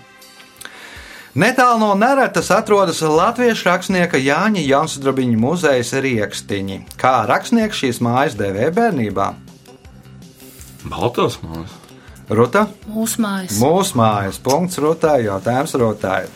[1.31, 6.81] Netālu no Neretas atrodas latviešu rakstnieka Jāņa Jansdrabiņa muzeja Riekstiņi.
[6.99, 9.29] Kā rakstnieks šīs mājas dēvē bērnībā?
[10.91, 11.80] Baltās mājas.
[12.31, 12.69] Ruta?
[12.87, 13.59] Mūsu mājas.
[13.59, 16.31] Mūsu mājas punkts rotāja, jautājums rotāja.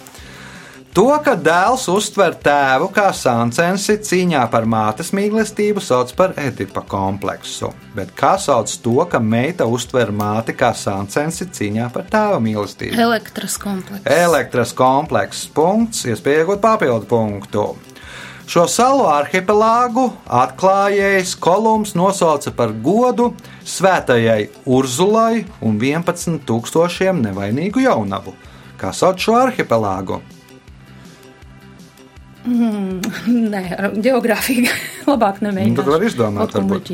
[0.94, 7.72] To, ka dēls uztver tēvu kā sāncensi cīņā par mātes mīlestību, sauc par Edipa kompleksu.
[7.96, 12.94] Bet kā sauc to, ka meita uztver māti kā sāncensi cīņā par tēva mīlestību?
[13.08, 14.06] Elektras komplekss.
[14.06, 17.66] Elektras komplekss, punkts, iespēja iegūt papildu punktu.
[18.44, 23.30] Šo salu arhipelāgu atklājējs Kolumbs nosauca par godu
[23.64, 28.34] svētajai Urzulai un 11,000 nevainīgu jaunavu.
[28.80, 30.20] Kā sauc šo arhipelāgu?
[33.54, 33.62] Nē,
[34.04, 34.74] geogrāfija
[35.10, 35.72] labāk nemēģināšu.
[35.72, 36.92] Nu, tad var izdomāt, varbūt.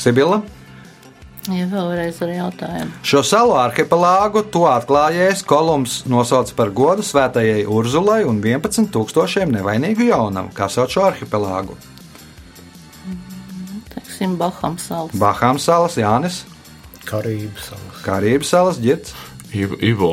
[0.00, 0.40] Sibila?
[1.48, 2.90] Ja vēlreiz ar jautājumu.
[3.06, 10.10] Šo salu arhipelāgu to atklājējis Kolumbs nosauca par godu svētajai Urzulai un 11 tūkstošiem nevainīgu
[10.10, 11.78] jaunavu, kā sauc šo arhipelāgu.
[13.94, 15.16] Teiksim, Baham salas.
[15.16, 16.42] Bahām salas, Jānis,
[17.08, 18.02] Karības salas.
[18.04, 18.78] Karības salas.
[19.50, 20.12] Ivo- Ivo,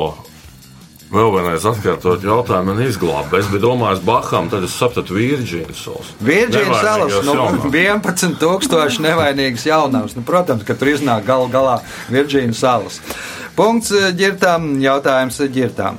[1.12, 3.40] vēl vienreiz atkārtot jautājumu, man izglāba.
[3.40, 6.12] Es biju domājis, Bahām, tad es sapratu Virģīnas salas.
[6.24, 7.70] Virģīnas salas, nu, jaunavas.
[7.72, 10.18] 11 tūkstoši nevainīgas jaunavas.
[10.18, 11.80] Nu, protams, ka tur iznāk gal galā
[12.12, 13.00] Virģīnas salas.
[13.58, 15.98] Punkts eh, ģirtām, jautājums eh, ģirtām.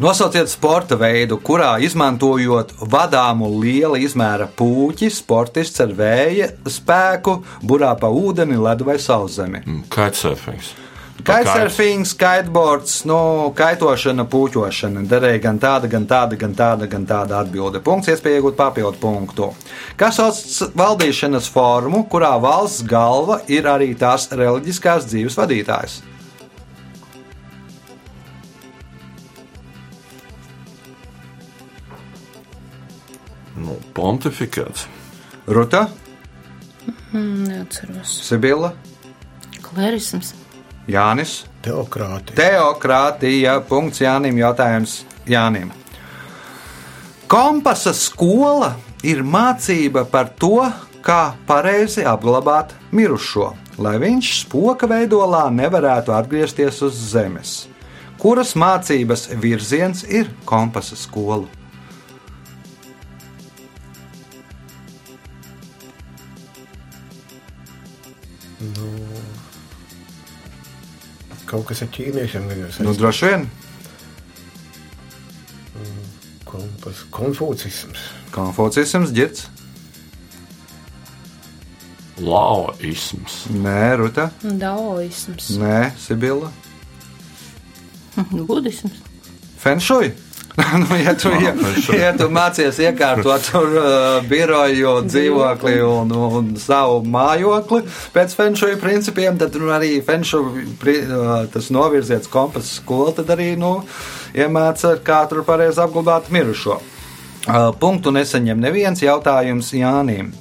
[0.00, 8.08] Nosauciet sporta veidu, kurā izmantojot vadāmu liela izmēra pūķi, sportists ar vēja spēku burā pa
[8.08, 9.60] ūdeni, ledu vai sauszemi.
[9.92, 10.72] Kitesurfings.
[11.20, 13.16] Kitesurfings, kiteboards, nu,
[13.56, 15.02] kaitošana, puķošana.
[15.10, 17.82] Derēja gan tāda, gan tāda, gan tāda, gan tāda atbilde.
[17.84, 19.50] Punkts, iespēja iegūt papildu punktu.
[20.00, 26.00] Kas sauc valdīšanas formu, kurā valsts galva ir arī tās reliģiskās dzīves vadītājs?
[33.60, 34.86] Nu, pontifikāts.
[35.46, 35.88] Ruta,
[37.12, 38.10] Mm, Neatceros.
[38.22, 38.72] Sibila,
[39.62, 40.34] Klerisms.
[40.90, 41.44] Jānis.
[41.64, 42.36] Teokrātija.
[42.38, 43.58] Teokrātija.
[43.68, 44.38] Punkts Jānim.
[44.40, 45.70] Jautājums Jānim.
[47.30, 48.72] Kompasa skola
[49.06, 50.64] ir mācība par to,
[51.04, 57.54] kā pareizi apglabāt mirušo, lai viņš spoka veidolā nevarētu atgriezties uz zemes.
[58.20, 61.59] Kuras mācības virziens ir kompasa skola?
[71.50, 72.84] Kaut kas ar ķīniešiem gadījumā.
[72.86, 73.48] Nu, droši vien
[76.50, 78.00] Kompas, konfūcisms.
[78.34, 79.44] konfucisms, ģirts.
[82.20, 83.36] Laoisms.
[83.54, 84.26] Nē, Ruta.
[84.42, 85.52] Daoisms.
[85.60, 86.50] Nē, Sibila.
[88.30, 88.98] Budisms.
[89.62, 90.10] Fenšuj.
[90.78, 91.52] nu, ja, tu, ja,
[91.94, 93.84] ja tu mācies iekārtot tur uh,
[94.26, 97.84] biroju, dzīvokli un, un savu mājokli
[98.14, 103.52] pēc fenšuja principiem, tad nu, arī fenšuja pri, uh, tas novirziets kompass skola, tad arī
[103.60, 103.76] nu,
[104.34, 106.80] iemāca, kā tur pareizi apglabāt mirušo.
[107.46, 110.34] Uh, punktu nesaņem neviens jautājums Jānim.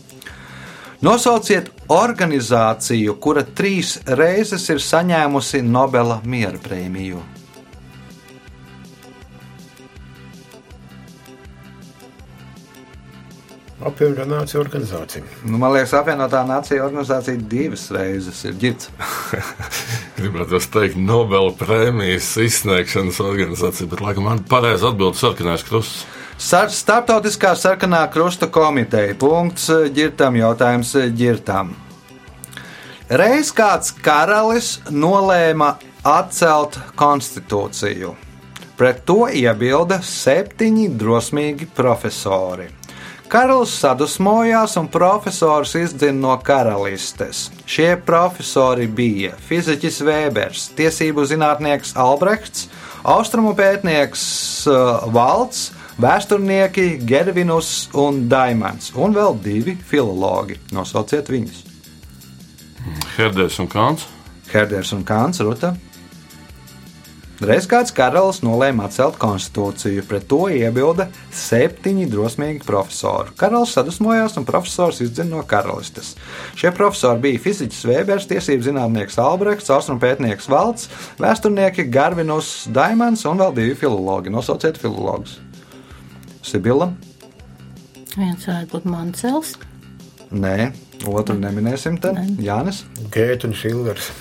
[1.05, 7.38] Nosauciet organizāciju, kura trīs reizes ir saņēmusi Nobela miera prēmiju.
[13.79, 15.23] Apvienotā nācija organizācija.
[15.47, 18.89] Nu, man liekas, apvienotā nācija organizācija divas reizes ir ģirts.
[20.17, 26.01] Gribētu teikt, Nobela prēmijas izsniegšanas organizācija, bet laikam man pareizi atbild sarkanais krusts.
[26.35, 29.15] Sar- Startautiskā sarkanā krusta komiteja.
[29.19, 31.71] Punkts eh, ģirtam, jautājums eh, ģirtam.
[33.09, 38.11] Reiz kāds karalis nolēma atcelt konstitūciju.
[38.79, 42.67] Pret to iebilda septiņi drosmīgi profesori.
[43.29, 47.43] Karalis sadusmojās un profesors izdzina no karalistes.
[47.69, 52.65] Šie profesori bija fiziķis Vēbers, tiesību zinātnieks Albrechts,
[53.05, 54.23] austrumu pētnieks
[54.71, 55.67] uh, Valts,
[56.01, 60.57] vēsturnieki Gervinus un Daimans, un vēl divi filologi.
[60.73, 61.61] Nosauciet viņus.
[63.13, 64.09] Herders un Kants.
[64.49, 65.75] Herders un Kāns Ruta.
[67.39, 73.31] Reiz kāds karalis nolēma atcelt konstitūciju, pret to iebilda septiņi drosmīgi profesori.
[73.39, 76.17] Karalis sadusmojās un profesors izdzina no karalistes.
[76.59, 80.91] Šie profesori bija fiziķis Vēbers, tiesību zinātnieks Albrechts, austrumu pētnieks Valts,
[81.23, 84.35] vēsturnieki Garvinus Daimans un vēl divi filologi.
[84.35, 85.39] Nosauciet filologus.
[86.43, 86.91] Sibila?
[88.17, 89.55] Viens varētu būt Mancels.
[90.35, 90.73] Nē,
[91.07, 92.17] otru neminēsim te.
[92.43, 92.83] Jānis?
[93.15, 94.11] Gēta un Šilvers.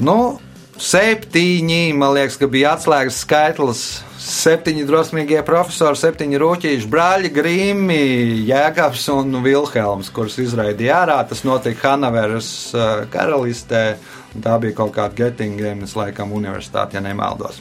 [0.00, 0.38] Nu,
[0.80, 3.82] septiņi, man liekas, ka bija atslēgas skaitlis.
[4.20, 8.00] Septiņi drosmīgie profesori, septiņi rūtīši brāļi, Grīmi,
[8.48, 11.18] Jēkabs un Vilhelms, kurus izraidīja ārā.
[11.28, 13.84] Tas notika Hanoveras uh, karalistē.
[14.30, 17.58] Tā bija kaut kāda Göttingenas, laikam, universitāte, ja nemaldos.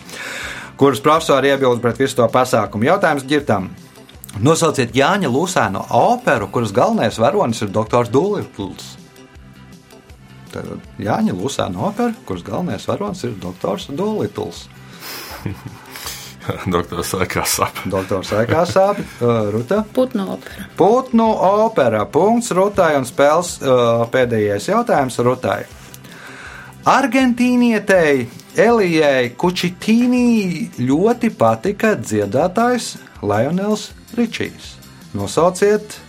[0.79, 2.91] Kuras profesori iebilda pret visu to pasākumu?
[2.91, 3.71] Jautājums ģirtam.
[4.43, 8.98] Nosauciet Jāņa Lūsēno operu, kuras galvenais varonis ir doktors Dulitls.
[10.53, 14.65] Tad Jāņa Lūsēna opera, kuras galvenais varonis ir doktors Dolitls.
[16.73, 17.81] Doktors Sēkā sap.
[17.89, 19.83] Doktors Aikā sāpju, uh, Ruta.
[19.93, 20.67] Putnu opera.
[20.79, 21.27] Putnu
[21.65, 22.05] opera.
[22.09, 25.61] Punkts Rutai un spēles uh, pēdējais jautājums Rutai.
[26.89, 28.25] Argentīnietei
[28.59, 34.77] Elijai Kučitīnī ļoti patika dziedātājs Lionels Ričijs.
[35.13, 35.99] Nosauciet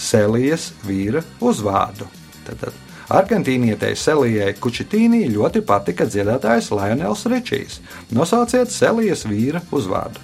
[0.00, 2.06] Selijas vīra uzvārdu.
[2.46, 2.70] Tad
[3.10, 7.80] Argentīnietei Selijai Kučitīnī ļoti patika dziedātājs Lionels Ričijs.
[8.14, 10.22] Nosauciet Selijas vīra uzvārdu.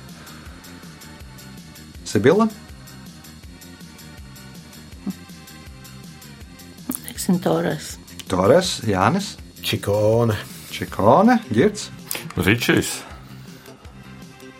[2.07, 2.47] Sibila,
[7.26, 7.97] Teiksim, Torres.
[8.30, 9.32] Torres, Jānis,
[9.62, 10.37] Čikone.
[10.70, 11.91] Čikone, Girts.
[12.37, 13.01] Ričijs.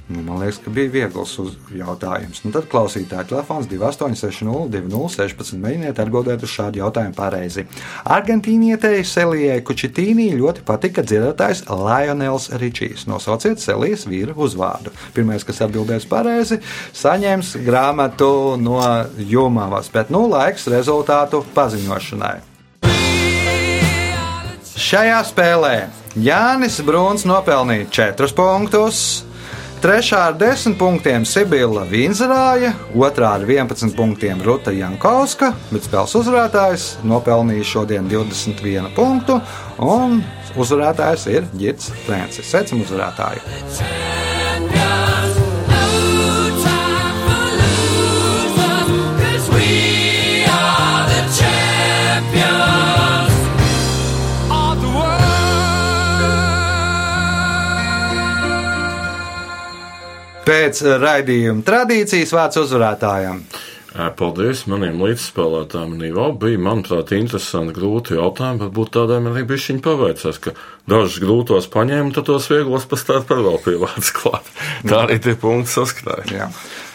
[0.09, 1.33] Nu, man liekas, ka bija viegls
[1.75, 2.45] jautājums.
[2.45, 5.59] Nu, tad klausītāja telefons 2860, 2016.
[5.59, 7.65] Mēģiniet atbildēt uz šādu jautājumu pareizi.
[8.07, 13.09] Argentīnietei Selijai Kučitīnī ļoti patika dziedātājs Lionels Ričijs.
[13.11, 14.95] Nosauciet Selijas vīra uzvārdu.
[15.17, 16.61] Pirmais, kas atbildēs pareizi,
[16.95, 18.79] saņems grāmatu no
[19.19, 22.37] Jūmavas, bet nu laiks rezultātu paziņošanai.
[24.87, 25.77] Šajā spēlē
[26.15, 29.26] Jānis Bruns nopelnīja 4 punktus.
[29.77, 36.87] Trešā ar 10 punktiem Sibila Vīnzerāja, otrā ar 11 punktiem Ruta Jankauska, bet spēles uzvarētājs
[37.05, 39.37] nopelnīja šodien 21 punktu,
[39.85, 40.23] un
[40.57, 42.49] uzvarētājs ir Girts Francis.
[42.49, 43.45] Sveicam uzvarētāju!
[60.47, 63.41] Pēc raidījuma tradīcijas vārds uzvarētājam.
[63.97, 65.95] Ē, Paldies maniem līdzspēlētājiem.
[65.99, 68.61] Nīvo bija, manuprāt, interesanti, grūti jautājumi.
[68.67, 70.53] Varbūt tādiem arī bija viņa paveicās, ka
[70.87, 74.53] dažus grūtos paņēma, tad tos vieglos pastāv par vēl pievāc klāt.
[74.87, 76.51] Tā arī tie punkti saskrāja.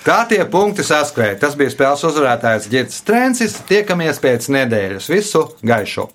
[0.06, 1.41] Tā tie punkti saskrēja.
[1.41, 3.58] Tas bija spēles uzvarētājs Girts Trencis.
[3.68, 5.12] Tiekamies pēc nedēļas.
[5.12, 6.08] Visu gaišu!